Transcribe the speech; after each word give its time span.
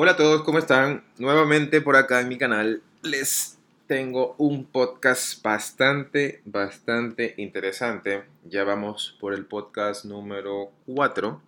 Hola 0.00 0.12
a 0.12 0.16
todos, 0.16 0.44
¿cómo 0.44 0.60
están? 0.60 1.02
Nuevamente 1.18 1.80
por 1.80 1.96
acá 1.96 2.20
en 2.20 2.28
mi 2.28 2.38
canal 2.38 2.82
les 3.02 3.58
tengo 3.88 4.36
un 4.38 4.64
podcast 4.64 5.42
bastante, 5.42 6.40
bastante 6.44 7.34
interesante. 7.36 8.22
Ya 8.44 8.62
vamos 8.62 9.16
por 9.18 9.34
el 9.34 9.44
podcast 9.44 10.04
número 10.04 10.70
4. 10.86 11.42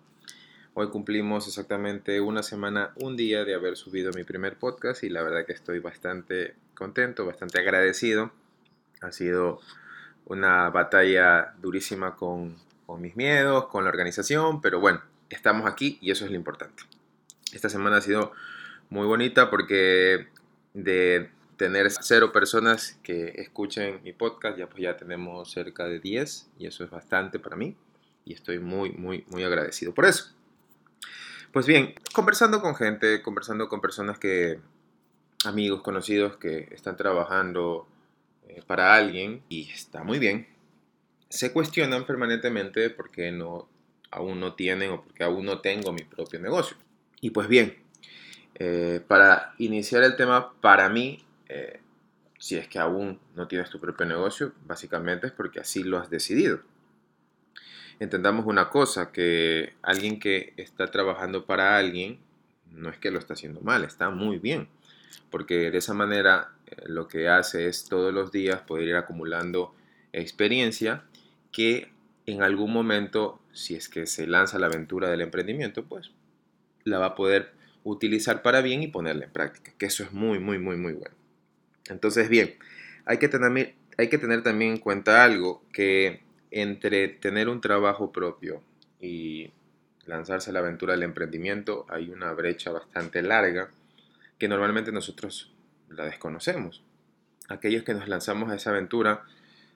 Hoy 0.73 0.89
cumplimos 0.89 1.47
exactamente 1.47 2.19
una 2.19 2.43
semana, 2.43 2.91
un 2.97 3.15
día 3.15 3.45
de 3.45 3.55
haber 3.55 3.77
subido 3.77 4.11
mi 4.11 4.25
primer 4.25 4.59
podcast 4.59 5.05
y 5.05 5.09
la 5.09 5.23
verdad 5.23 5.45
que 5.45 5.53
estoy 5.53 5.79
bastante 5.79 6.55
contento, 6.73 7.25
bastante 7.25 7.57
agradecido. 7.57 8.33
Ha 8.99 9.13
sido 9.13 9.61
una 10.25 10.69
batalla 10.71 11.53
durísima 11.61 12.17
con, 12.17 12.57
con 12.85 12.99
mis 12.99 13.15
miedos, 13.15 13.67
con 13.67 13.85
la 13.85 13.91
organización, 13.91 14.59
pero 14.59 14.81
bueno, 14.81 15.01
estamos 15.29 15.71
aquí 15.71 15.97
y 16.01 16.11
eso 16.11 16.25
es 16.25 16.31
lo 16.31 16.35
importante. 16.35 16.83
Esta 17.53 17.69
semana 17.69 17.97
ha 17.97 18.01
sido 18.01 18.31
muy 18.89 19.05
bonita 19.05 19.49
porque 19.49 20.27
de 20.73 21.29
tener 21.57 21.91
cero 21.91 22.31
personas 22.31 22.97
que 23.03 23.33
escuchen 23.37 24.01
mi 24.03 24.13
podcast, 24.13 24.57
ya 24.57 24.67
pues 24.67 24.81
ya 24.81 24.97
tenemos 24.97 25.51
cerca 25.51 25.85
de 25.85 25.99
10 25.99 26.49
y 26.57 26.65
eso 26.65 26.83
es 26.83 26.89
bastante 26.89 27.39
para 27.39 27.55
mí 27.55 27.75
y 28.25 28.33
estoy 28.33 28.59
muy, 28.59 28.91
muy, 28.91 29.25
muy 29.29 29.43
agradecido 29.43 29.93
por 29.93 30.05
eso. 30.05 30.33
Pues 31.51 31.67
bien, 31.67 31.93
conversando 32.13 32.61
con 32.61 32.75
gente, 32.75 33.21
conversando 33.21 33.67
con 33.67 33.81
personas 33.81 34.17
que, 34.17 34.59
amigos, 35.45 35.81
conocidos 35.81 36.37
que 36.37 36.69
están 36.71 36.95
trabajando 36.95 37.87
eh, 38.47 38.63
para 38.65 38.95
alguien 38.95 39.43
y 39.49 39.69
está 39.69 40.03
muy 40.03 40.17
bien, 40.17 40.47
se 41.29 41.51
cuestionan 41.51 42.05
permanentemente 42.05 42.89
porque 42.89 43.31
no, 43.31 43.67
aún 44.11 44.39
no 44.39 44.53
tienen 44.53 44.91
o 44.91 45.03
porque 45.03 45.23
aún 45.23 45.45
no 45.45 45.59
tengo 45.59 45.91
mi 45.91 46.03
propio 46.03 46.39
negocio. 46.39 46.77
Y 47.21 47.29
pues 47.29 47.47
bien, 47.47 47.75
eh, 48.55 49.01
para 49.07 49.53
iniciar 49.59 50.03
el 50.03 50.15
tema, 50.15 50.53
para 50.59 50.89
mí, 50.89 51.23
eh, 51.47 51.79
si 52.39 52.57
es 52.57 52.67
que 52.67 52.79
aún 52.79 53.19
no 53.35 53.47
tienes 53.47 53.69
tu 53.69 53.79
propio 53.79 54.07
negocio, 54.07 54.53
básicamente 54.65 55.27
es 55.27 55.33
porque 55.33 55.59
así 55.59 55.83
lo 55.83 55.99
has 55.99 56.09
decidido. 56.09 56.61
Entendamos 57.99 58.47
una 58.47 58.69
cosa, 58.69 59.11
que 59.11 59.73
alguien 59.83 60.19
que 60.19 60.53
está 60.57 60.87
trabajando 60.89 61.45
para 61.45 61.77
alguien, 61.77 62.19
no 62.71 62.89
es 62.89 62.97
que 62.97 63.11
lo 63.11 63.19
está 63.19 63.35
haciendo 63.35 63.61
mal, 63.61 63.83
está 63.83 64.09
muy 64.09 64.39
bien, 64.39 64.67
porque 65.29 65.69
de 65.69 65.77
esa 65.77 65.93
manera 65.93 66.49
eh, 66.65 66.75
lo 66.87 67.07
que 67.07 67.29
hace 67.29 67.67
es 67.67 67.85
todos 67.85 68.11
los 68.11 68.31
días 68.31 68.61
poder 68.61 68.87
ir 68.87 68.95
acumulando 68.95 69.75
experiencia 70.11 71.03
que 71.51 71.91
en 72.25 72.41
algún 72.41 72.73
momento, 72.73 73.39
si 73.53 73.75
es 73.75 73.89
que 73.89 74.07
se 74.07 74.25
lanza 74.25 74.57
la 74.57 74.67
aventura 74.67 75.09
del 75.09 75.21
emprendimiento, 75.21 75.83
pues 75.85 76.11
la 76.83 76.99
va 76.99 77.07
a 77.07 77.15
poder 77.15 77.51
utilizar 77.83 78.41
para 78.41 78.61
bien 78.61 78.83
y 78.83 78.87
ponerla 78.87 79.25
en 79.25 79.31
práctica, 79.31 79.73
que 79.77 79.87
eso 79.87 80.03
es 80.03 80.11
muy, 80.11 80.39
muy, 80.39 80.59
muy, 80.59 80.77
muy 80.77 80.93
bueno. 80.93 81.15
Entonces, 81.89 82.29
bien, 82.29 82.55
hay 83.05 83.17
que 83.17 83.27
tener, 83.27 83.75
hay 83.97 84.09
que 84.09 84.17
tener 84.17 84.43
también 84.43 84.73
en 84.73 84.77
cuenta 84.77 85.23
algo, 85.23 85.63
que 85.73 86.21
entre 86.51 87.07
tener 87.07 87.49
un 87.49 87.61
trabajo 87.61 88.11
propio 88.11 88.61
y 88.99 89.51
lanzarse 90.05 90.49
a 90.49 90.53
la 90.53 90.59
aventura 90.59 90.93
del 90.93 91.03
emprendimiento 91.03 91.85
hay 91.89 92.09
una 92.09 92.33
brecha 92.33 92.71
bastante 92.71 93.21
larga 93.21 93.71
que 94.37 94.47
normalmente 94.47 94.91
nosotros 94.91 95.53
la 95.89 96.05
desconocemos. 96.05 96.83
Aquellos 97.47 97.83
que 97.83 97.93
nos 97.93 98.07
lanzamos 98.07 98.51
a 98.51 98.55
esa 98.55 98.71
aventura 98.71 99.23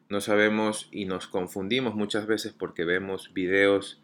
no 0.09 0.22
sabemos 0.22 0.88
y 0.92 1.06
nos 1.06 1.28
confundimos 1.28 1.95
muchas 1.95 2.28
veces 2.28 2.53
porque 2.53 2.86
vemos 2.86 3.34
videos 3.34 4.02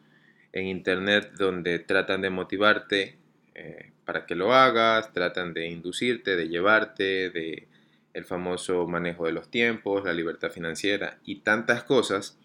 en 0.53 0.67
internet 0.67 1.31
donde 1.38 1.80
tratan 1.80 2.21
de 2.21 2.30
motivarte 2.30 3.17
eh, 3.55 3.91
para 4.05 4.25
que 4.25 4.35
lo 4.35 4.53
hagas, 4.53 5.13
tratan 5.13 5.53
de 5.53 5.67
inducirte, 5.67 6.35
de 6.35 6.49
llevarte, 6.49 7.30
de 7.30 7.67
el 8.13 8.25
famoso 8.25 8.88
manejo 8.88 9.25
de 9.25 9.31
los 9.31 9.49
tiempos, 9.49 10.03
la 10.03 10.13
libertad 10.13 10.52
financiera 10.52 11.19
y 11.23 11.39
tantas 11.39 11.83
cosas 11.83 12.37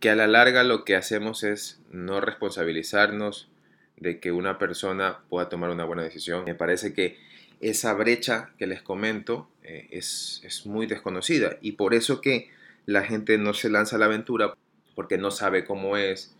que 0.00 0.10
a 0.10 0.16
la 0.16 0.26
larga 0.26 0.64
lo 0.64 0.84
que 0.84 0.96
hacemos 0.96 1.44
es 1.44 1.80
no 1.90 2.20
responsabilizarnos 2.20 3.48
de 3.96 4.20
que 4.20 4.32
una 4.32 4.58
persona 4.58 5.20
pueda 5.28 5.48
tomar 5.48 5.70
una 5.70 5.84
buena 5.84 6.02
decisión. 6.02 6.44
Me 6.44 6.54
parece 6.54 6.94
que 6.94 7.16
esa 7.60 7.92
brecha 7.94 8.50
que 8.58 8.66
les 8.66 8.82
comento 8.82 9.48
eh, 9.64 9.88
es, 9.90 10.40
es 10.44 10.66
muy 10.66 10.86
desconocida 10.86 11.58
y 11.60 11.72
por 11.72 11.94
eso 11.94 12.20
que 12.20 12.50
la 12.86 13.04
gente 13.04 13.38
no 13.38 13.54
se 13.54 13.70
lanza 13.70 13.96
a 13.96 13.98
la 13.98 14.06
aventura 14.06 14.54
porque 14.94 15.18
no 15.18 15.30
sabe 15.30 15.64
cómo 15.64 15.96
es, 15.96 16.36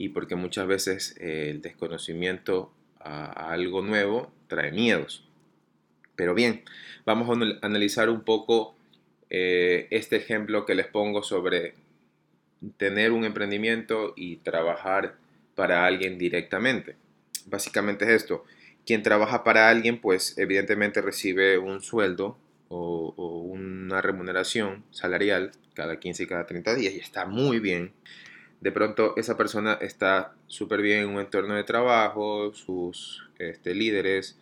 y 0.00 0.08
porque 0.08 0.34
muchas 0.34 0.66
veces 0.66 1.14
eh, 1.20 1.50
el 1.50 1.60
desconocimiento 1.60 2.72
a, 3.00 3.52
algo 3.52 3.82
nuevo 3.82 4.32
trae 4.48 4.72
miedos. 4.72 5.28
Pero 6.16 6.32
bien, 6.32 6.62
vamos 7.04 7.28
a 7.28 7.66
analizar 7.66 8.08
un 8.08 8.22
poco 8.22 8.74
eh, 9.28 9.88
este 9.90 10.16
ejemplo 10.16 10.64
que 10.64 10.74
les 10.74 10.86
pongo 10.86 11.22
sobre 11.22 11.74
tener 12.78 13.12
un 13.12 13.26
emprendimiento 13.26 14.14
y 14.16 14.36
trabajar 14.36 15.16
para 15.54 15.84
alguien 15.84 16.16
directamente. 16.16 16.96
Básicamente 17.44 18.06
es 18.06 18.22
esto. 18.22 18.46
Quien 18.86 19.02
trabaja 19.02 19.44
para 19.44 19.68
alguien, 19.68 20.00
pues 20.00 20.38
evidentemente 20.38 21.02
recibe 21.02 21.58
un 21.58 21.82
sueldo 21.82 22.38
o, 22.68 23.12
o, 23.18 23.40
una 23.42 24.00
remuneración 24.00 24.82
salarial 24.92 25.50
cada 25.74 26.00
15 26.00 26.22
y 26.22 26.26
cada 26.26 26.46
30 26.46 26.74
días 26.74 26.94
y 26.94 27.00
está 27.00 27.26
muy 27.26 27.58
bien 27.58 27.92
de 28.60 28.72
pronto 28.72 29.14
esa 29.16 29.36
persona 29.36 29.74
está 29.80 30.34
súper 30.46 30.82
bien 30.82 31.00
en 31.04 31.08
un 31.08 31.20
entorno 31.20 31.54
de 31.54 31.64
trabajo, 31.64 32.52
sus 32.54 33.28
este, 33.38 33.74
líderes 33.74 34.38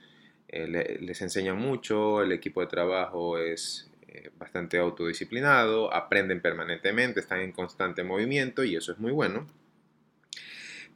eh, 0.48 0.98
les 1.00 1.22
enseñan 1.22 1.56
mucho, 1.56 2.22
el 2.22 2.32
equipo 2.32 2.60
de 2.60 2.66
trabajo 2.66 3.38
es 3.38 3.90
eh, 4.08 4.30
bastante 4.38 4.78
autodisciplinado, 4.78 5.92
aprenden 5.94 6.40
permanentemente, 6.40 7.20
están 7.20 7.40
en 7.40 7.52
constante 7.52 8.02
movimiento 8.02 8.64
y 8.64 8.74
eso 8.74 8.92
es 8.92 8.98
muy 8.98 9.12
bueno. 9.12 9.46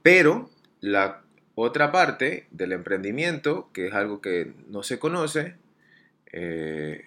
Pero 0.02 0.50
la 0.80 1.22
otra 1.54 1.92
parte 1.92 2.46
del 2.50 2.72
emprendimiento, 2.72 3.70
que 3.72 3.86
es 3.86 3.94
algo 3.94 4.20
que 4.20 4.52
no 4.68 4.82
se 4.82 4.98
conoce, 4.98 5.54
eh, 6.32 7.04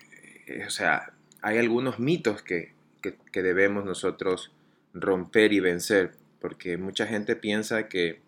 o 0.66 0.70
sea, 0.70 1.12
hay 1.42 1.58
algunos 1.58 2.00
mitos 2.00 2.42
que, 2.42 2.74
que 3.02 3.44
debemos 3.44 3.86
nosotros 3.86 4.52
romper 4.96 5.54
y 5.54 5.60
vencer, 5.60 6.12
porque 6.40 6.78
mucha 6.78 7.06
gente 7.06 7.36
piensa 7.36 7.88
que 7.90 8.22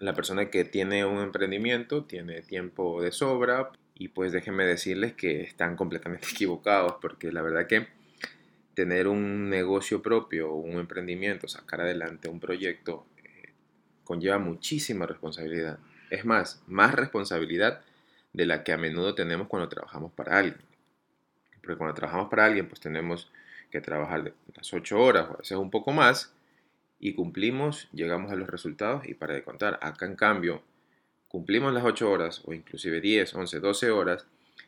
la 0.00 0.14
persona 0.14 0.50
que 0.50 0.64
tiene 0.64 1.04
un 1.04 1.22
emprendimiento 1.22 2.04
tiene 2.04 2.42
tiempo 2.42 3.00
de 3.00 3.12
sobra 3.12 3.70
y 3.94 4.08
pues 4.08 4.32
déjenme 4.32 4.64
decirles 4.64 5.14
que 5.14 5.42
están 5.42 5.76
completamente 5.76 6.28
equivocados, 6.32 6.96
porque 7.00 7.30
la 7.32 7.40
verdad 7.40 7.66
que 7.66 7.86
tener 8.74 9.06
un 9.06 9.48
negocio 9.48 10.02
propio, 10.02 10.52
un 10.52 10.78
emprendimiento, 10.78 11.46
sacar 11.46 11.82
adelante 11.82 12.28
un 12.28 12.40
proyecto, 12.40 13.06
eh, 13.22 13.52
conlleva 14.02 14.38
muchísima 14.38 15.06
responsabilidad. 15.06 15.78
Es 16.10 16.24
más, 16.24 16.62
más 16.66 16.94
responsabilidad 16.94 17.82
de 18.32 18.46
la 18.46 18.64
que 18.64 18.72
a 18.72 18.78
menudo 18.78 19.14
tenemos 19.14 19.46
cuando 19.46 19.68
trabajamos 19.68 20.10
para 20.12 20.38
alguien. 20.38 20.56
Porque 21.60 21.76
cuando 21.76 21.94
trabajamos 21.94 22.28
para 22.28 22.46
alguien, 22.46 22.66
pues 22.66 22.80
tenemos 22.80 23.30
que 23.72 23.80
trabajar 23.80 24.32
las 24.54 24.72
8 24.72 25.00
horas 25.00 25.28
o 25.28 25.34
a 25.34 25.36
veces 25.38 25.58
un 25.58 25.70
poco 25.70 25.90
más 25.90 26.32
y 27.00 27.14
cumplimos, 27.14 27.88
llegamos 27.92 28.30
a 28.30 28.36
los 28.36 28.48
resultados 28.48 29.08
y 29.08 29.14
para 29.14 29.34
de 29.34 29.42
contar. 29.42 29.80
Acá 29.82 30.06
en 30.06 30.14
cambio, 30.14 30.62
cumplimos 31.26 31.72
las 31.72 31.82
8 31.84 32.08
horas 32.08 32.42
o 32.44 32.52
inclusive 32.52 33.00
10, 33.00 33.34
11, 33.34 33.58
12 33.58 33.90
horas 33.90 34.26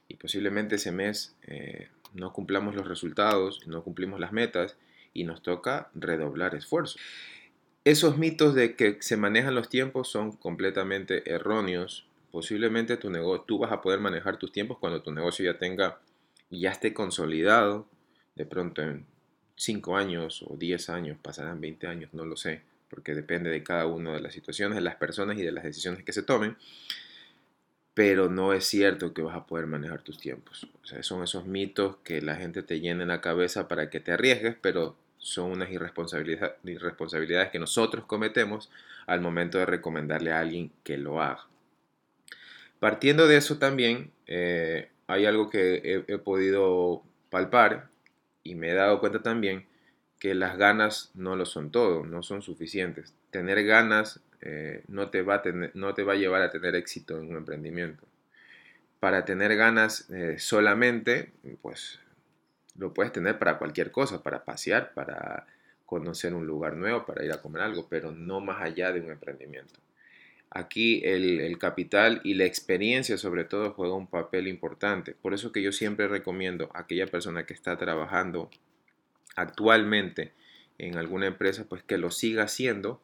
y 0.09 0.16
posiblemente 0.16 0.75
ese 0.76 0.91
mes 0.91 1.37
eh, 1.47 1.88
no 2.12 2.32
cumplamos 2.32 2.75
los 2.75 2.88
resultados, 2.88 3.66
no 3.69 3.84
cumplimos 3.84 4.19
las 4.19 4.32
metas 4.32 4.76
y 5.12 5.25
nos 5.25 5.43
toca 5.43 5.91
redoblar 5.94 6.56
esfuerzo. 6.56 6.98
Esos 7.84 8.16
mitos 8.16 8.54
de 8.54 8.76
que 8.76 8.97
se 9.00 9.16
manejan 9.16 9.54
los 9.54 9.69
tiempos 9.69 10.10
son 10.10 10.32
completamente 10.32 11.31
erróneos. 11.31 12.06
Posiblemente 12.32 12.97
tu 12.97 13.12
tú 13.47 13.59
vas 13.59 13.70
a 13.70 13.82
poder 13.82 14.00
manejar 14.00 14.38
tus 14.38 14.50
tiempos 14.50 14.78
cuando 14.78 15.02
tu 15.02 15.12
negocio 15.12 15.44
ya 15.44 15.58
tenga, 15.58 16.00
ya 16.50 16.70
esté 16.70 16.94
consolidado, 16.94 17.87
de 18.34 18.46
pronto 18.46 18.82
en 18.82 19.06
5 19.56 19.96
años 19.96 20.44
o 20.46 20.56
10 20.56 20.90
años, 20.90 21.19
pasarán 21.20 21.60
20 21.60 21.86
años, 21.86 22.10
no 22.12 22.25
lo 22.25 22.36
sé, 22.36 22.62
porque 22.88 23.14
depende 23.14 23.50
de 23.50 23.62
cada 23.62 23.86
una 23.86 24.12
de 24.12 24.20
las 24.20 24.32
situaciones, 24.32 24.76
de 24.76 24.82
las 24.82 24.96
personas 24.96 25.38
y 25.38 25.42
de 25.42 25.52
las 25.52 25.64
decisiones 25.64 26.02
que 26.04 26.12
se 26.12 26.22
tomen. 26.22 26.56
Pero 27.94 28.28
no 28.28 28.52
es 28.52 28.64
cierto 28.64 29.14
que 29.14 29.22
vas 29.22 29.36
a 29.36 29.46
poder 29.46 29.66
manejar 29.66 30.02
tus 30.02 30.19
tiempos. 30.19 30.66
O 30.82 30.86
sea, 30.86 31.02
son 31.04 31.22
esos 31.22 31.46
mitos 31.46 31.96
que 32.02 32.20
la 32.20 32.34
gente 32.34 32.64
te 32.64 32.81
llena 32.81 33.02
en 33.02 33.08
la 33.08 33.20
cabeza 33.20 33.69
para 33.69 33.88
que 33.88 34.00
te 34.00 34.10
arriesgues, 34.10 34.56
pero 34.60 34.96
son 35.19 35.52
unas 35.52 35.70
irresponsabilidades 35.70 37.50
que 37.50 37.58
nosotros 37.60 38.04
cometemos 38.04 38.70
al 39.06 39.20
momento 39.20 39.58
de 39.58 39.66
recomendarle 39.66 40.32
a 40.32 40.40
alguien 40.40 40.72
que 40.82 40.98
lo 40.98 41.22
haga. 41.22 41.46
Partiendo 42.80 43.28
de 43.28 43.37
eso 43.37 43.58
también, 43.58 44.10
eh, 44.26 44.90
hay 45.06 45.25
algo 45.26 45.48
que 45.48 46.04
he 46.06 46.19
podido 46.19 47.02
palpar 47.30 47.88
y 48.44 48.55
me 48.55 48.70
he 48.70 48.75
dado 48.75 49.00
cuenta 49.00 49.23
también 49.23 49.67
que 50.20 50.35
las 50.35 50.56
ganas 50.56 51.11
no 51.14 51.35
lo 51.35 51.46
son 51.46 51.70
todo, 51.70 52.05
no 52.05 52.23
son 52.23 52.43
suficientes. 52.43 53.14
Tener 53.31 53.64
ganas 53.64 54.20
eh, 54.43 54.85
no, 54.88 55.11
te 55.11 55.23
va 55.23 55.37
a 55.37 55.43
no 55.75 55.94
te 55.94 56.05
va 56.05 56.12
a 56.12 56.17
llevar 56.17 56.43
a 56.43 56.50
tener 56.50 56.75
éxito 56.75 57.19
en 57.19 57.31
un 57.31 57.37
emprendimiento. 57.37 58.06
para 59.00 59.25
tener 59.25 59.56
ganas 59.56 60.08
eh, 60.11 60.38
solamente, 60.38 61.32
pues 61.62 62.00
lo 62.79 62.94
puedes 62.94 63.12
tener 63.12 63.38
para 63.38 63.58
cualquier 63.58 63.91
cosa, 63.91 64.23
para 64.23 64.44
pasear, 64.44 64.94
para 64.94 65.47
conocer 65.87 66.35
un 66.35 66.47
lugar 66.47 66.76
nuevo, 66.76 67.05
para 67.06 67.25
ir 67.25 67.32
a 67.32 67.43
comer 67.43 67.62
algo, 67.62 67.87
pero 67.88 68.12
no 68.12 68.40
más 68.40 68.62
allá 68.62 68.93
de 68.93 69.00
un 69.00 69.11
emprendimiento. 69.11 69.79
Aquí 70.56 71.02
el, 71.04 71.58
capital 71.58 72.20
y 72.22 72.34
la 72.34 72.44
experiencia 72.44 73.18
sobre 73.18 73.44
todo 73.44 73.72
juega 73.72 73.96
un 73.96 74.06
papel 74.06 74.46
importante. 74.46 75.16
Por 75.20 75.34
eso 75.34 75.50
que 75.50 75.60
yo 75.60 75.72
siempre 75.72 76.06
recomiendo 76.06 76.70
a 76.74 76.82
aquella 76.82 77.08
persona 77.08 77.44
que 77.44 77.54
está 77.54 77.76
trabajando 77.76 78.48
actualmente 79.34 80.32
en 80.78 80.96
alguna 80.96 81.26
empresa, 81.26 81.64
pues 81.68 81.82
que 81.82 81.98
lo 81.98 82.12
siga 82.12 82.44
haciendo, 82.44 83.02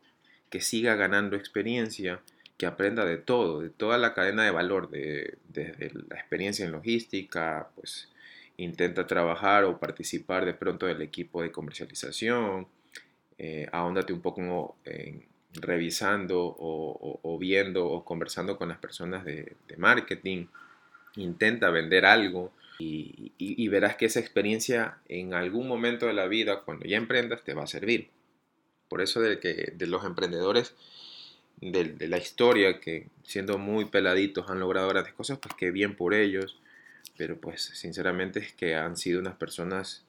que 0.49 0.61
siga 0.61 0.95
ganando 0.95 1.35
experiencia, 1.35 2.21
que 2.57 2.67
aprenda 2.67 3.05
de 3.05 3.19
todo, 3.19 3.61
de 3.61 3.71
toda 3.71 3.99
la 3.99 4.15
cadena 4.15 4.45
de 4.45 4.53
valor, 4.53 4.89
de, 4.89 5.37
la 5.53 6.17
experiencia 6.17 6.65
en 6.65 6.71
logística, 6.71 7.71
pues 7.75 8.11
intenta 8.59 9.09
trabajar 9.09 9.65
o 9.65 9.81
participar 9.81 10.45
de 10.45 10.55
pronto 10.55 10.87
del 10.87 11.03
equipo 11.03 11.43
de 11.43 11.51
comercialización, 11.51 12.69
eh, 13.39 13.67
ahóndate 13.73 14.13
un 14.13 14.21
poco 14.21 14.77
en, 14.85 15.30
revisando 15.55 16.57
o, 16.59 17.39
viendo 17.39 17.87
o 17.87 18.05
conversando 18.05 18.57
con 18.57 18.69
las 18.69 18.79
personas 18.79 19.25
de, 19.25 19.57
marketing, 19.77 20.47
intenta 21.17 21.71
vender 21.71 22.05
algo 22.05 22.53
y, 22.79 23.69
verás 23.69 23.97
que 23.97 24.07
esa 24.07 24.21
experiencia 24.21 24.99
en 25.09 25.35
algún 25.35 25.69
momento 25.69 26.07
de 26.07 26.15
la 26.15 26.27
vida, 26.27 26.61
cuando 26.61 26.87
ya 26.87 26.97
emprendas, 26.97 27.43
te 27.45 27.55
va 27.55 27.65
a 27.65 27.67
servir. 27.67 28.09
Por 28.89 29.01
eso 29.01 29.21
de 29.21 29.39
que 29.39 29.73
de 29.77 29.87
los 29.87 30.05
emprendedores 30.05 30.75
de, 31.61 32.09
la 32.09 32.19
historia, 32.19 32.81
que 32.81 33.09
siendo 33.23 33.59
muy 33.59 33.85
peladitos 33.85 34.49
han 34.51 34.61
logrado 34.61 34.89
grandes 34.89 35.13
cosas, 35.13 35.39
pues 35.39 35.55
que 35.55 35.71
bien 35.71 35.95
por 35.95 36.15
ellos, 36.15 36.59
pero 37.17 37.39
pues 37.39 37.63
sinceramente 37.63 38.41
es 38.41 38.53
que 38.53 38.75
han 38.77 38.97
sido 38.97 39.21
unas 39.21 39.37
personas 39.37 40.05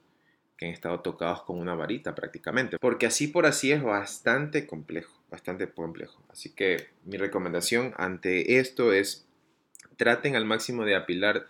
que 0.56 0.66
han 0.66 0.72
estado 0.72 1.00
tocados 1.00 1.42
con 1.42 1.58
una 1.58 1.74
varita 1.74 2.14
prácticamente, 2.14 2.78
porque 2.78 3.06
así 3.06 3.28
por 3.28 3.46
así 3.46 3.70
es 3.72 3.82
bastante 3.82 4.66
complejo, 4.66 5.21
bastante 5.32 5.66
complejo. 5.66 6.22
Así 6.28 6.50
que 6.50 6.88
mi 7.04 7.16
recomendación 7.16 7.94
ante 7.96 8.58
esto 8.58 8.92
es 8.92 9.24
traten 9.96 10.36
al 10.36 10.44
máximo 10.44 10.84
de 10.84 10.94
apilar 10.94 11.46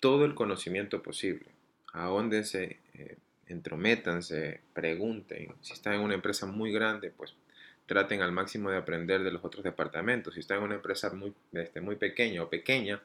todo 0.00 0.24
el 0.24 0.34
conocimiento 0.34 1.02
posible. 1.02 1.46
Ahóndense, 1.92 2.78
eh, 2.94 3.16
entrométanse, 3.46 4.62
pregunten. 4.72 5.54
Si 5.60 5.74
están 5.74 5.94
en 5.94 6.00
una 6.00 6.14
empresa 6.14 6.46
muy 6.46 6.72
grande, 6.72 7.10
pues 7.10 7.34
traten 7.86 8.22
al 8.22 8.32
máximo 8.32 8.70
de 8.70 8.78
aprender 8.78 9.22
de 9.22 9.30
los 9.30 9.44
otros 9.44 9.62
departamentos. 9.62 10.34
Si 10.34 10.40
están 10.40 10.58
en 10.58 10.64
una 10.64 10.74
empresa 10.76 11.10
muy, 11.10 11.34
este, 11.52 11.82
muy 11.82 11.96
pequeña 11.96 12.42
o 12.42 12.48
pequeña, 12.48 13.02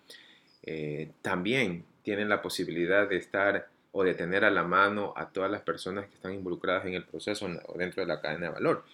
eh, 0.64 1.12
también 1.22 1.84
tienen 2.02 2.30
la 2.30 2.42
posibilidad 2.42 3.10
de 3.10 3.18
estar 3.18 3.68
o 3.92 4.04
de 4.04 4.14
tener 4.14 4.46
a 4.46 4.52
la 4.52 4.64
mano 4.64 5.14
a 5.18 5.30
todas 5.30 5.52
las 5.52 5.62
personas 5.62 6.08
que 6.08 6.16
están 6.16 6.34
involucradas 6.34 6.86
en 6.86 6.94
el 6.94 7.04
proceso 7.04 7.48
o 7.66 7.78
dentro 7.78 8.02
de 8.02 8.08
la 8.08 8.22
cadena 8.22 8.48
de 8.48 8.54
valor. 8.54 8.86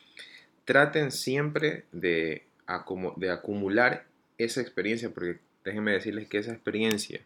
Traten 0.70 1.12
siempre 1.12 1.86
de, 1.92 2.44
acumular 2.68 4.06
esa 4.38 4.62
experiencia, 4.62 5.10
porque 5.10 5.40
déjenme 5.66 5.94
decirles 5.94 6.28
que 6.28 6.38
esa 6.38 6.52
experiencia, 6.52 7.22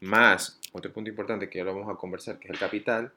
más 0.00 0.58
otro 0.72 0.92
punto 0.92 1.08
importante 1.08 1.48
que 1.48 1.58
ya 1.58 1.64
lo 1.64 1.76
vamos 1.76 1.94
a 1.94 1.96
conversar, 1.96 2.40
que 2.40 2.48
es 2.48 2.54
el 2.54 2.58
capital, 2.58 3.12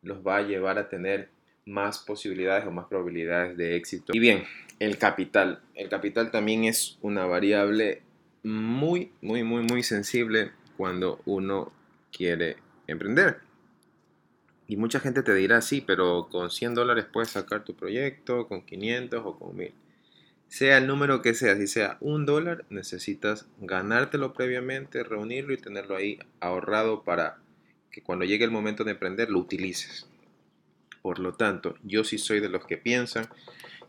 los 0.00 0.26
va 0.26 0.38
a 0.38 0.42
llevar 0.42 0.78
a 0.78 0.88
tener 0.88 1.28
más 1.66 1.98
posibilidades 1.98 2.66
o 2.66 2.70
más 2.70 2.86
probabilidades 2.86 3.58
de 3.58 3.76
éxito. 3.76 4.14
Y 4.16 4.20
bien, 4.20 4.44
el 4.78 4.96
capital. 4.96 5.60
El 5.74 5.90
capital 5.90 6.30
también 6.30 6.64
es 6.64 6.96
una 7.02 7.26
variable 7.26 8.00
muy, 8.42 9.12
muy, 9.20 9.42
muy, 9.42 9.64
muy 9.64 9.82
sensible 9.82 10.52
cuando 10.78 11.20
uno 11.26 11.74
quiere 12.10 12.56
emprender. 12.86 13.40
Y 14.70 14.76
mucha 14.76 15.00
gente 15.00 15.24
te 15.24 15.34
dirá, 15.34 15.62
sí, 15.62 15.82
pero 15.84 16.28
con 16.30 16.48
100 16.48 16.76
dólares 16.76 17.04
puedes 17.12 17.30
sacar 17.30 17.64
tu 17.64 17.74
proyecto, 17.74 18.46
con 18.46 18.62
500 18.62 19.20
o 19.24 19.36
con 19.36 19.56
1000. 19.56 19.74
Sea 20.46 20.78
el 20.78 20.86
número 20.86 21.22
que 21.22 21.34
sea, 21.34 21.56
si 21.56 21.66
sea 21.66 21.96
un 21.98 22.24
dólar, 22.24 22.64
necesitas 22.70 23.48
ganártelo 23.58 24.32
previamente, 24.32 25.02
reunirlo 25.02 25.54
y 25.54 25.56
tenerlo 25.56 25.96
ahí 25.96 26.20
ahorrado 26.38 27.02
para 27.02 27.38
que 27.90 28.00
cuando 28.00 28.24
llegue 28.24 28.44
el 28.44 28.52
momento 28.52 28.84
de 28.84 28.92
emprender 28.92 29.28
lo 29.28 29.40
utilices. 29.40 30.06
Por 31.02 31.18
lo 31.18 31.34
tanto, 31.34 31.74
yo 31.82 32.04
sí 32.04 32.16
soy 32.16 32.38
de 32.38 32.48
los 32.48 32.64
que 32.64 32.78
piensan 32.78 33.28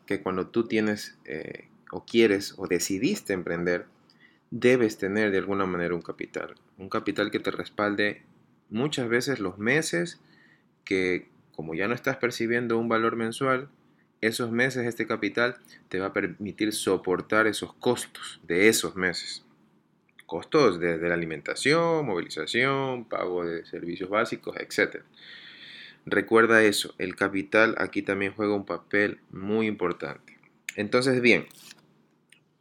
que 0.08 0.24
cuando 0.24 0.48
tú 0.48 0.68
tienes 0.68 1.16
eh, 1.26 1.68
o 1.92 2.06
quieres 2.06 2.56
o 2.58 2.66
decidiste 2.66 3.34
emprender, 3.34 3.86
debes 4.50 4.98
tener 4.98 5.30
de 5.30 5.38
alguna 5.38 5.68
manera 5.68 5.94
un 5.94 6.02
capital. 6.02 6.56
Un 6.80 6.90
capital 6.90 7.30
que 7.30 7.40
te 7.40 7.52
respalde 7.52 8.24
muchas 8.72 9.10
veces 9.10 9.40
los 9.40 9.60
meses 9.60 10.20
que 10.84 11.30
como 11.56 11.76
ya 11.76 11.88
no 11.88 11.94
estás 11.94 12.18
percibiendo 12.18 12.78
un 12.78 12.90
valor 12.90 13.16
mensual, 13.16 13.70
esos 14.22 14.52
meses 14.52 14.86
este 14.86 15.08
capital 15.08 15.58
te 15.90 16.00
va 16.00 16.08
a 16.08 16.14
permitir 16.14 16.74
soportar 16.74 17.48
esos 17.48 17.74
costos 17.74 18.40
de 18.48 18.68
esos 18.68 18.96
meses. 18.96 19.44
Costos 20.26 20.80
desde 20.80 21.10
la 21.10 21.16
alimentación, 21.16 22.06
movilización, 22.06 23.06
pago 23.06 23.46
de 23.46 23.66
servicios 23.66 24.10
básicos, 24.10 24.56
etc. 24.58 25.04
Recuerda 26.06 26.64
eso, 26.64 26.96
el 26.98 27.16
capital 27.16 27.76
aquí 27.78 28.02
también 28.02 28.34
juega 28.34 28.56
un 28.56 28.66
papel 28.66 29.20
muy 29.32 29.68
importante. 29.68 30.38
Entonces, 30.76 31.22
bien, 31.22 31.48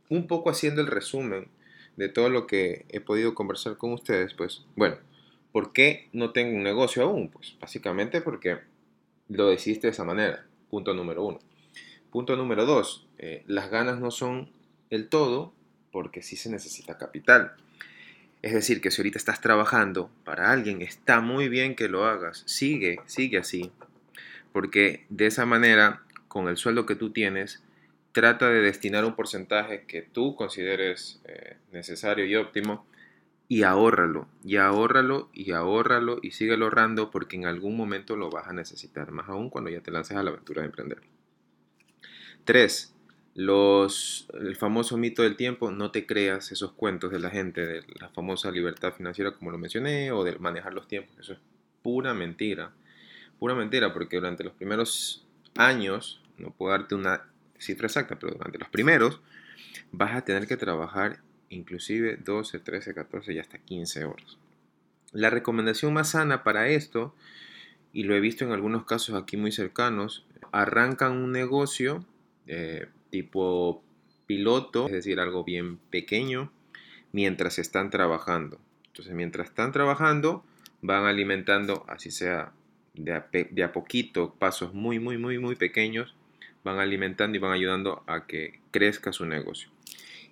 un 0.08 0.26
poco 0.26 0.50
haciendo 0.50 0.80
el 0.80 0.88
resumen 0.88 1.48
de 1.96 2.08
todo 2.08 2.28
lo 2.28 2.46
que 2.46 2.86
he 2.88 3.00
podido 3.00 3.34
conversar 3.34 3.76
con 3.76 3.92
ustedes, 3.92 4.34
pues 4.34 4.64
bueno, 4.74 4.96
¿por 5.52 5.72
qué 5.72 6.08
no 6.12 6.32
tengo 6.32 6.56
un 6.56 6.62
negocio 6.62 7.02
aún? 7.02 7.30
Pues 7.30 7.56
básicamente 7.60 8.20
porque 8.20 8.58
lo 9.28 9.48
decidiste 9.48 9.86
de 9.86 9.92
esa 9.92 10.04
manera, 10.04 10.46
punto 10.68 10.94
número 10.94 11.24
uno. 11.24 11.38
Punto 12.10 12.36
número 12.36 12.66
dos, 12.66 13.06
eh, 13.18 13.44
las 13.46 13.70
ganas 13.70 14.00
no 14.00 14.10
son 14.10 14.50
el 14.90 15.08
todo 15.08 15.52
porque 15.92 16.22
sí 16.22 16.36
se 16.36 16.50
necesita 16.50 16.98
capital. 16.98 17.54
Es 18.42 18.52
decir, 18.52 18.80
que 18.80 18.90
si 18.90 19.02
ahorita 19.02 19.18
estás 19.18 19.40
trabajando 19.40 20.10
para 20.24 20.50
alguien, 20.50 20.80
está 20.80 21.20
muy 21.20 21.48
bien 21.48 21.76
que 21.76 21.88
lo 21.88 22.06
hagas. 22.06 22.42
Sigue, 22.46 23.00
sigue 23.04 23.38
así. 23.38 23.70
Porque 24.52 25.04
de 25.10 25.26
esa 25.26 25.44
manera, 25.44 26.02
con 26.26 26.48
el 26.48 26.56
sueldo 26.56 26.86
que 26.86 26.96
tú 26.96 27.10
tienes, 27.10 27.62
trata 28.12 28.48
de 28.48 28.60
destinar 28.60 29.04
un 29.04 29.14
porcentaje 29.14 29.84
que 29.86 30.02
tú 30.02 30.34
consideres 30.36 31.20
eh, 31.24 31.58
necesario 31.70 32.24
y 32.24 32.34
óptimo 32.34 32.86
y 33.50 33.64
ahórralo, 33.64 34.28
y 34.44 34.58
ahórralo, 34.58 35.28
y 35.32 35.50
ahórralo, 35.50 36.20
y 36.22 36.30
sigue 36.30 36.54
ahorrando 36.54 37.10
porque 37.10 37.34
en 37.34 37.46
algún 37.46 37.76
momento 37.76 38.14
lo 38.14 38.30
vas 38.30 38.46
a 38.46 38.52
necesitar, 38.52 39.10
más 39.10 39.28
aún 39.28 39.50
cuando 39.50 39.70
ya 39.70 39.80
te 39.80 39.90
lances 39.90 40.16
a 40.16 40.22
la 40.22 40.30
aventura 40.30 40.62
de 40.62 40.66
emprender. 40.66 41.00
3 42.44 42.94
los, 43.34 44.28
el 44.34 44.54
famoso 44.54 44.96
mito 44.96 45.22
del 45.22 45.34
tiempo, 45.34 45.72
no 45.72 45.90
te 45.90 46.06
creas 46.06 46.52
esos 46.52 46.70
cuentos 46.74 47.10
de 47.10 47.18
la 47.18 47.30
gente, 47.30 47.66
de 47.66 47.82
la 48.00 48.08
famosa 48.10 48.52
libertad 48.52 48.92
financiera 48.92 49.32
como 49.32 49.50
lo 49.50 49.58
mencioné, 49.58 50.12
o 50.12 50.22
de 50.22 50.38
manejar 50.38 50.72
los 50.72 50.86
tiempos, 50.86 51.18
eso 51.18 51.32
es 51.32 51.40
pura 51.82 52.14
mentira, 52.14 52.70
pura 53.40 53.56
mentira, 53.56 53.92
porque 53.92 54.14
durante 54.14 54.44
los 54.44 54.52
primeros 54.52 55.26
años, 55.56 56.22
no 56.38 56.52
puedo 56.52 56.70
darte 56.70 56.94
una 56.94 57.24
cifra 57.58 57.88
exacta, 57.88 58.16
pero 58.16 58.32
durante 58.34 58.58
los 58.60 58.68
primeros 58.68 59.20
vas 59.90 60.14
a 60.14 60.24
tener 60.24 60.46
que 60.46 60.56
trabajar 60.56 61.18
inclusive 61.50 62.16
12, 62.16 62.60
13, 62.60 62.94
14 62.94 63.32
y 63.34 63.38
hasta 63.38 63.58
15 63.58 64.04
horas. 64.04 64.38
La 65.12 65.28
recomendación 65.28 65.92
más 65.92 66.10
sana 66.10 66.42
para 66.42 66.68
esto, 66.68 67.14
y 67.92 68.04
lo 68.04 68.14
he 68.14 68.20
visto 68.20 68.44
en 68.44 68.52
algunos 68.52 68.84
casos 68.84 69.20
aquí 69.20 69.36
muy 69.36 69.52
cercanos, 69.52 70.24
arrancan 70.52 71.12
un 71.12 71.32
negocio, 71.32 72.04
eh, 72.46 72.86
tipo 73.10 73.82
piloto, 74.26 74.86
es 74.86 74.92
decir, 74.92 75.18
algo 75.20 75.44
bien 75.44 75.78
pequeño, 75.90 76.52
mientras 77.12 77.58
están 77.58 77.90
trabajando. 77.90 78.60
Entonces, 78.86 79.12
mientras 79.14 79.48
están 79.48 79.72
trabajando, 79.72 80.44
van 80.82 81.04
alimentando, 81.04 81.84
así 81.88 82.10
sea 82.10 82.52
de 82.94 83.62
a, 83.64 83.72
poquito, 83.72 84.34
pasos 84.34 84.74
muy, 84.74 84.98
muy, 84.98 85.18
muy, 85.18 85.38
muy 85.38 85.56
pequeños, 85.56 86.14
van 86.64 86.78
alimentando 86.78 87.36
y 87.36 87.40
van 87.40 87.52
ayudando 87.52 88.02
a 88.06 88.26
que 88.26 88.60
crezca 88.70 89.12
su 89.12 89.26
negocio. 89.26 89.70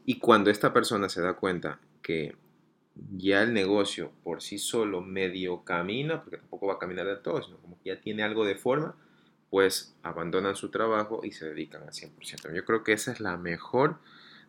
Y 0.09 0.21
cuando 0.21 0.49
esta 0.49 0.73
persona 0.73 1.11
se 1.11 1.21
da 1.21 1.35
cuenta 1.35 1.81
que 2.01 2.35
ya 3.15 3.43
el 3.43 3.53
negocio 3.53 4.11
por 4.25 4.41
sí 4.41 4.57
solo 4.57 5.03
medio 5.03 5.65
camina, 5.65 6.23
porque 6.23 6.39
tampoco 6.39 6.67
va 6.67 6.73
a 6.73 6.79
caminar 6.79 7.05
del 7.05 7.21
todo, 7.21 7.43
sino 7.43 7.59
como 7.59 7.79
que 7.83 7.91
ya 7.91 8.01
tiene 8.01 8.23
algo 8.23 8.47
de 8.47 8.55
forma, 8.55 8.97
pues 9.51 9.95
abandonan 10.03 10.57
su 10.57 10.71
trabajo 10.71 11.21
y 11.25 11.33
se 11.33 11.45
dedican 11.45 11.83
al 11.83 11.91
100%. 11.91 12.55
Yo 12.55 12.65
creo 12.65 12.85
que 12.85 12.95
esa 12.95 13.13
es 13.13 13.21
la 13.21 13.37
mejor 13.37 13.99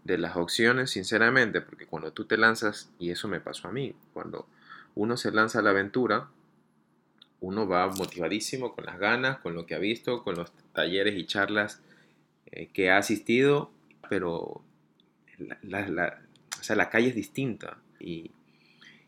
de 0.06 0.18
las 0.18 0.38
opciones, 0.38 0.92
sinceramente, 0.92 1.60
porque 1.60 1.88
cuando 1.88 2.14
tú 2.14 2.24
te 2.24 2.38
lanzas, 2.38 2.90
y 2.98 3.12
eso 3.12 3.28
me 3.28 3.42
pasó 3.42 3.68
a 3.68 3.74
mí, 3.74 3.94
cuando 4.14 4.48
uno 4.96 5.18
se 5.18 5.30
lanza 5.30 5.60
a 5.60 5.62
la 5.62 5.72
aventura, 5.72 6.30
uno 7.42 7.68
va 7.68 7.86
motivadísimo, 7.88 8.76
con 8.76 8.86
las 8.86 8.98
ganas, 8.98 9.40
con 9.40 9.56
lo 9.56 9.66
que 9.66 9.76
ha 9.76 9.80
visto, 9.80 10.24
con 10.24 10.36
los 10.36 10.54
talleres 10.72 11.18
y 11.18 11.26
charlas 11.26 11.82
eh, 12.46 12.70
que 12.72 12.92
ha 12.92 12.98
asistido, 12.98 13.72
pero 14.10 14.64
la, 15.62 16.20
la, 16.76 16.90
calle 16.90 17.10
es 17.10 17.16
distinta. 17.16 17.78
Y, 18.00 18.32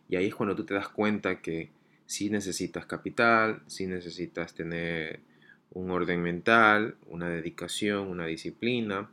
Y 0.10 0.16
ahí 0.16 0.28
es 0.28 0.36
cuando 0.36 0.56
tú 0.56 0.66
te 0.66 0.74
das 0.74 0.90
cuenta 0.90 1.42
que 1.42 1.70
sí 2.06 2.30
necesitas 2.30 2.86
capital, 2.86 3.62
sí 3.68 3.88
necesitas 3.88 4.54
tener 4.54 5.22
un 5.72 5.90
orden 5.92 6.22
mental, 6.22 6.96
una 7.08 7.30
dedicación, 7.30 8.08
una 8.08 8.26
disciplina, 8.26 9.10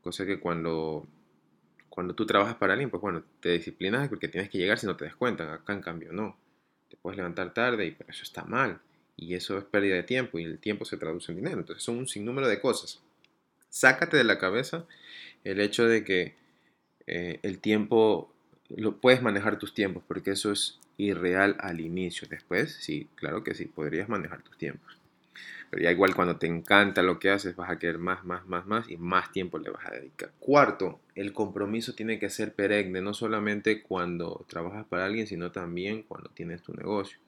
cosa 0.00 0.24
que 0.24 0.40
cuando, 0.40 1.06
cuando 1.88 2.14
tú 2.14 2.24
trabajas 2.26 2.54
para 2.54 2.72
alguien, 2.72 2.90
pues 2.90 3.02
bueno, 3.02 3.22
te 3.40 3.50
disciplinas 3.50 4.08
porque 4.08 4.28
tienes 4.28 4.48
que 4.48 4.58
llegar 4.58 4.78
si 4.78 4.86
no 4.86 4.96
te 4.96 5.04
das 5.04 5.14
cuenta, 5.14 5.52
acá 5.52 5.72
en 5.74 5.82
cambio 5.82 6.12
no, 6.12 6.36
te 6.88 6.96
puedes 6.96 7.18
levantar 7.18 7.52
tarde 7.52 7.86
y 7.86 7.96
eso 8.08 8.22
está 8.22 8.44
mal, 8.44 8.80
y 9.16 9.34
eso 9.34 9.58
es 9.58 9.64
pérdida 9.64 9.96
de 9.96 10.02
tiempo, 10.02 10.38
y 10.38 10.44
el 10.44 10.58
tiempo 10.58 10.86
se 10.86 10.96
traduce 10.96 11.32
en 11.32 11.36
dinero, 11.36 11.58
entonces 11.58 11.84
son 11.84 11.98
un 11.98 12.08
sinnúmero 12.08 12.48
de 12.48 12.60
cosas. 12.60 13.02
Sácate 13.68 14.16
de 14.16 14.24
la 14.24 14.38
cabeza 14.38 14.86
el 15.44 15.60
hecho 15.60 15.86
de 15.86 16.04
que 16.04 16.34
eh, 17.12 17.40
el 17.42 17.58
tiempo, 17.58 18.32
lo, 18.68 18.96
puedes 18.96 19.20
manejar 19.20 19.58
tus 19.58 19.74
tiempos, 19.74 20.04
porque 20.06 20.30
eso 20.30 20.52
es 20.52 20.78
irreal 20.96 21.56
al 21.58 21.80
inicio. 21.80 22.28
Después, 22.30 22.76
sí, 22.80 23.08
claro 23.16 23.42
que 23.42 23.54
sí, 23.54 23.66
podrías 23.66 24.08
manejar 24.08 24.42
tus 24.42 24.56
tiempos. 24.56 24.96
Pero 25.70 25.82
ya 25.82 25.90
igual 25.90 26.14
cuando 26.14 26.36
te 26.36 26.46
encanta 26.46 27.02
lo 27.02 27.18
que 27.18 27.30
haces, 27.30 27.56
vas 27.56 27.68
a 27.68 27.80
querer 27.80 27.98
más, 27.98 28.24
más, 28.24 28.46
más, 28.46 28.64
más 28.66 28.88
y 28.88 28.96
más 28.96 29.32
tiempo 29.32 29.58
le 29.58 29.70
vas 29.70 29.86
a 29.86 29.90
dedicar. 29.90 30.30
Cuarto, 30.38 31.00
el 31.16 31.32
compromiso 31.32 31.94
tiene 31.94 32.20
que 32.20 32.30
ser 32.30 32.54
perenne, 32.54 33.00
no 33.00 33.12
solamente 33.12 33.82
cuando 33.82 34.44
trabajas 34.48 34.86
para 34.86 35.04
alguien, 35.04 35.26
sino 35.26 35.50
también 35.50 36.04
cuando 36.04 36.30
tienes 36.30 36.62
tu 36.62 36.74
negocio. 36.74 37.18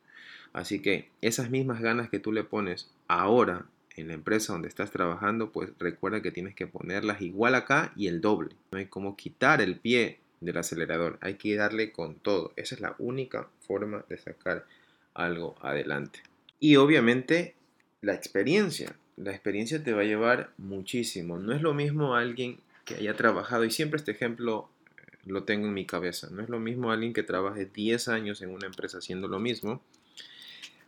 Así 0.53 0.81
que 0.81 1.11
esas 1.23 1.51
mismas 1.51 1.81
ganas 1.81 2.09
que 2.09 2.21
tú 2.21 2.31
le 2.31 2.45
pones 2.45 2.89
ahora 3.09 3.67
en 3.97 4.09
la 4.09 4.15
empresa 4.15 4.53
donde 4.53 4.69
estás 4.69 4.91
trabajando, 4.91 5.53
pues 5.53 5.71
recuerda 5.79 6.23
que 6.23 6.31
tienes 6.31 6.55
que 6.55 6.67
ponerlas 6.67 7.21
igual 7.21 7.55
acá 7.55 7.93
y 7.97 8.07
el 8.09 8.21
doble. 8.21 8.55
No 8.71 8.79
hay 8.79 8.87
como 8.87 9.17
quitar 9.17 9.61
el 9.61 9.79
pie 9.79 10.19
del 10.41 10.57
acelerador, 10.57 11.19
hay 11.21 11.35
que 11.35 11.55
darle 11.55 11.93
con 11.93 12.17
todo. 12.17 12.53
Esa 12.57 12.75
es 12.75 12.81
la 12.81 12.97
única 12.99 13.49
forma 13.67 14.05
de 14.09 14.19
sacar 14.19 14.67
algo 15.15 15.55
adelante. 15.61 16.23
Y 16.59 16.77
obviamente 16.77 17.55
la 18.01 18.15
experiencia. 18.15 18.97
La 19.17 19.31
experiencia 19.31 19.83
te 19.85 19.93
va 19.93 20.01
a 20.03 20.05
llevar 20.05 20.53
muchísimo. 20.57 21.39
No 21.39 21.53
es 21.55 21.63
lo 21.63 21.75
mismo 21.75 22.15
alguien 22.15 22.59
que 22.85 22.97
haya 22.97 23.15
trabajado, 23.15 23.65
y 23.65 23.71
siempre 23.71 23.99
este 23.99 24.13
ejemplo 24.13 24.69
eh, 24.97 25.17
lo 25.25 25.45
tengo 25.45 25.69
en 25.69 25.75
mi 25.75 25.87
cabeza, 25.87 26.29
no 26.31 26.43
es 26.43 26.49
lo 26.49 26.59
mismo 26.59 26.91
alguien 26.91 27.13
que 27.13 27.23
trabaje 27.23 27.67
10 27.67 28.09
años 28.09 28.43
en 28.43 28.51
una 28.51 28.67
empresa 28.67 28.99
haciendo 28.99 29.29
lo 29.29 29.39
mismo, 29.39 29.81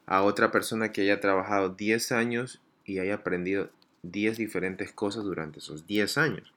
a 0.06 0.22
otra 0.22 0.50
persona 0.50 0.92
que 0.92 1.02
haya 1.02 1.20
trabajado 1.20 1.70
10 1.70 2.12
años 2.12 2.60
y 2.84 2.98
haya 2.98 3.14
aprendido 3.14 3.70
10 4.02 4.36
diferentes 4.36 4.92
cosas 4.92 5.24
durante 5.24 5.58
esos 5.58 5.86
10 5.86 6.18
años. 6.18 6.52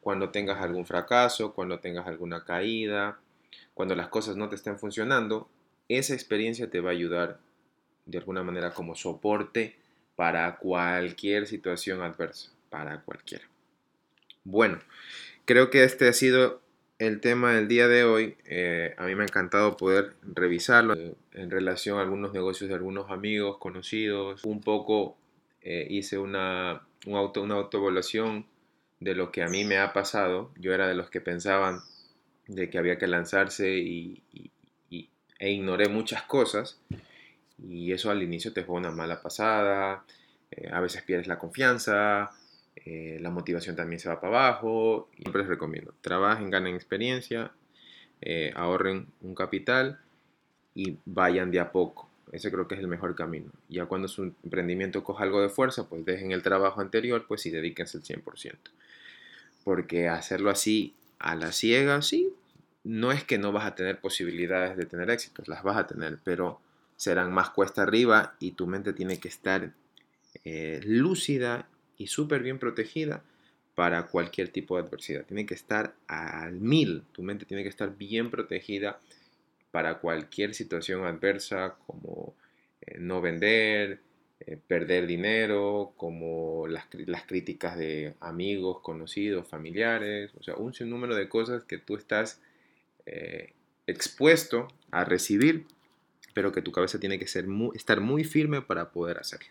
Cuando 0.00 0.30
tengas 0.30 0.60
algún 0.60 0.86
fracaso, 0.86 1.54
cuando 1.54 1.80
tengas 1.80 2.06
alguna 2.06 2.44
caída, 2.44 3.18
cuando 3.74 3.94
las 3.94 4.08
cosas 4.08 4.36
no 4.36 4.48
te 4.48 4.56
estén 4.56 4.78
funcionando, 4.78 5.48
esa 5.88 6.14
experiencia 6.14 6.70
te 6.70 6.80
va 6.80 6.90
a 6.90 6.92
ayudar 6.92 7.40
de 8.06 8.18
alguna 8.18 8.42
manera 8.42 8.72
como 8.72 8.94
soporte 8.94 9.76
para 10.16 10.56
cualquier 10.56 11.46
situación 11.46 12.02
adversa, 12.02 12.50
para 12.70 13.02
cualquiera. 13.02 13.44
Bueno, 14.44 14.78
creo 15.44 15.70
que 15.70 15.84
este 15.84 16.08
ha 16.08 16.12
sido 16.12 16.60
el 16.98 17.20
tema 17.20 17.52
del 17.52 17.68
día 17.68 17.86
de 17.86 18.04
hoy. 18.04 18.36
Eh, 18.44 18.94
a 18.96 19.04
mí 19.04 19.14
me 19.14 19.22
ha 19.22 19.26
encantado 19.26 19.76
poder 19.76 20.14
revisarlo 20.22 20.94
eh, 20.94 21.14
en 21.34 21.50
relación 21.50 21.98
a 21.98 22.02
algunos 22.02 22.32
negocios 22.32 22.68
de 22.68 22.74
algunos 22.74 23.10
amigos, 23.10 23.58
conocidos. 23.58 24.44
Un 24.44 24.60
poco 24.60 25.16
eh, 25.70 25.86
hice 25.90 26.16
una, 26.16 26.80
auto, 27.12 27.42
una 27.42 27.56
autoevaluación 27.56 28.46
de 29.00 29.14
lo 29.14 29.30
que 29.30 29.42
a 29.42 29.48
mí 29.48 29.66
me 29.66 29.76
ha 29.76 29.92
pasado. 29.92 30.50
Yo 30.56 30.72
era 30.72 30.88
de 30.88 30.94
los 30.94 31.10
que 31.10 31.20
pensaban 31.20 31.80
de 32.46 32.70
que 32.70 32.78
había 32.78 32.96
que 32.96 33.06
lanzarse 33.06 33.76
y, 33.76 34.22
e 35.38 35.50
ignoré 35.52 35.88
muchas 35.88 36.22
cosas 36.22 36.80
y 37.62 37.92
eso 37.92 38.10
al 38.10 38.22
inicio 38.22 38.54
te 38.54 38.62
juega 38.62 38.88
una 38.88 38.96
mala 38.96 39.20
pasada, 39.20 40.04
eh, 40.50 40.70
a 40.72 40.80
veces 40.80 41.02
pierdes 41.02 41.28
la 41.28 41.38
confianza, 41.38 42.30
eh, 42.74 43.18
la 43.20 43.28
motivación 43.28 43.76
también 43.76 44.00
se 44.00 44.08
va 44.08 44.22
para 44.22 44.48
abajo. 44.48 45.10
Siempre 45.16 45.42
les 45.42 45.50
recomiendo, 45.50 45.92
trabajen, 46.00 46.48
ganen 46.48 46.74
experiencia, 46.76 47.52
ahorren 48.54 49.06
un 49.20 49.34
capital 49.34 50.00
y 50.74 50.96
vayan 51.04 51.50
de 51.50 51.60
a 51.60 51.72
poco. 51.72 52.07
Ese 52.32 52.50
creo 52.50 52.68
que 52.68 52.74
es 52.74 52.80
el 52.80 52.88
mejor 52.88 53.14
camino. 53.14 53.50
Ya 53.68 53.86
cuando 53.86 54.08
su 54.08 54.34
emprendimiento 54.44 55.04
coja 55.04 55.24
algo 55.24 55.40
de 55.40 55.48
fuerza, 55.48 55.88
pues 55.88 56.04
dejen 56.04 56.32
el 56.32 56.42
trabajo 56.42 56.80
anterior, 56.80 57.24
pues 57.26 57.46
y 57.46 57.50
dedíquense 57.50 57.98
el 57.98 58.04
100%. 58.04 58.56
Porque 59.64 60.08
hacerlo 60.08 60.50
así 60.50 60.94
a 61.18 61.34
la 61.34 61.52
ciega, 61.52 62.00
sí, 62.02 62.32
no 62.84 63.12
es 63.12 63.24
que 63.24 63.38
no 63.38 63.52
vas 63.52 63.66
a 63.66 63.74
tener 63.74 64.00
posibilidades 64.00 64.76
de 64.76 64.86
tener 64.86 65.10
éxitos, 65.10 65.48
las 65.48 65.62
vas 65.62 65.76
a 65.76 65.86
tener, 65.86 66.18
pero 66.24 66.60
serán 66.96 67.32
más 67.32 67.50
cuesta 67.50 67.82
arriba 67.82 68.34
y 68.40 68.52
tu 68.52 68.66
mente 68.66 68.92
tiene 68.92 69.18
que 69.18 69.28
estar 69.28 69.72
eh, 70.44 70.80
lúcida 70.84 71.68
y 71.96 72.08
súper 72.08 72.42
bien 72.42 72.58
protegida 72.58 73.22
para 73.74 74.06
cualquier 74.06 74.48
tipo 74.48 74.76
de 74.76 74.82
adversidad. 74.82 75.24
Tiene 75.24 75.46
que 75.46 75.54
estar 75.54 75.94
al 76.08 76.54
mil, 76.60 77.04
tu 77.12 77.22
mente 77.22 77.44
tiene 77.44 77.62
que 77.62 77.68
estar 77.68 77.96
bien 77.96 78.30
protegida 78.30 78.98
para 79.70 79.98
cualquier 79.98 80.54
situación 80.54 81.04
adversa 81.04 81.76
como 81.86 82.34
eh, 82.82 82.96
no 82.98 83.20
vender, 83.20 84.00
eh, 84.40 84.58
perder 84.66 85.06
dinero, 85.06 85.92
como 85.96 86.66
las, 86.68 86.86
las, 86.92 87.24
críticas 87.24 87.76
de 87.76 88.14
amigos, 88.20 88.80
conocidos, 88.80 89.48
familiares, 89.48 90.32
o 90.38 90.42
sea, 90.42 90.56
un 90.56 90.74
sinnúmero 90.74 91.14
de 91.14 91.28
cosas 91.28 91.64
que 91.64 91.78
tú 91.78 91.96
estás 91.96 92.40
expuesto 93.86 94.68
a 94.90 95.02
recibir 95.02 95.64
pero 96.38 96.52
que 96.52 96.62
tu 96.62 96.70
cabeza 96.70 97.00
tiene 97.00 97.18
que 97.18 97.26
ser 97.26 97.46
estar 97.74 98.00
muy 98.00 98.22
firme 98.22 98.62
para 98.62 98.92
poder 98.92 99.18
hacerlo. 99.18 99.48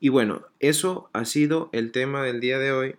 Y 0.00 0.08
bueno, 0.08 0.44
eso 0.58 1.08
ha 1.12 1.24
sido 1.24 1.70
el 1.70 1.92
tema 1.92 2.24
del 2.24 2.40
día 2.40 2.58
de 2.58 2.72
hoy. 2.72 2.96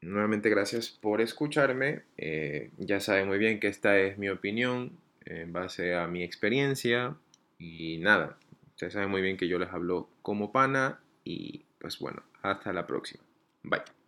Nuevamente 0.00 0.48
gracias 0.48 0.90
por 0.90 1.20
escucharme. 1.20 2.02
Eh, 2.16 2.70
ya 2.78 3.00
saben 3.00 3.26
muy 3.26 3.38
bien 3.38 3.58
que 3.58 3.66
esta 3.66 3.98
es 3.98 4.16
mi 4.16 4.28
opinión 4.28 4.92
en 5.26 5.52
base 5.52 5.94
a 5.94 6.06
mi 6.06 6.22
experiencia. 6.22 7.16
Y 7.58 7.98
nada, 7.98 8.38
ustedes 8.70 8.92
saben 8.92 9.10
muy 9.10 9.22
bien 9.22 9.36
que 9.36 9.48
yo 9.48 9.58
les 9.58 9.70
hablo 9.70 10.08
como 10.22 10.52
pana. 10.52 11.00
Y 11.24 11.64
pues 11.78 11.98
bueno, 11.98 12.22
hasta 12.42 12.72
la 12.72 12.86
próxima. 12.86 13.24
Bye. 13.62 14.03